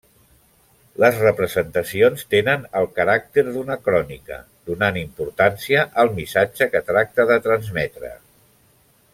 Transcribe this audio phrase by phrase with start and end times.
[1.01, 4.39] Les representacions tenen el caràcter d'una crònica,
[4.71, 8.15] donant importància al missatge que tracta de transmetre.